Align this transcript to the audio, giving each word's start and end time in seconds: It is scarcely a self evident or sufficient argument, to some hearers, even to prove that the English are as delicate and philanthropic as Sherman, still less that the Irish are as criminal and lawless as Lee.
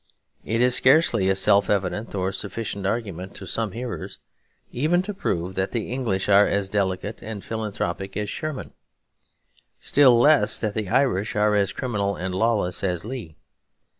It 0.43 0.61
is 0.61 0.73
scarcely 0.73 1.29
a 1.29 1.35
self 1.35 1.69
evident 1.69 2.15
or 2.15 2.31
sufficient 2.31 2.87
argument, 2.87 3.35
to 3.35 3.45
some 3.45 3.71
hearers, 3.73 4.17
even 4.71 5.03
to 5.03 5.13
prove 5.13 5.53
that 5.53 5.73
the 5.73 5.91
English 5.91 6.27
are 6.27 6.47
as 6.47 6.69
delicate 6.69 7.21
and 7.21 7.43
philanthropic 7.45 8.17
as 8.17 8.27
Sherman, 8.27 8.73
still 9.77 10.17
less 10.17 10.59
that 10.59 10.73
the 10.73 10.89
Irish 10.89 11.35
are 11.35 11.53
as 11.53 11.71
criminal 11.71 12.15
and 12.15 12.33
lawless 12.33 12.83
as 12.83 13.05
Lee. 13.05 13.35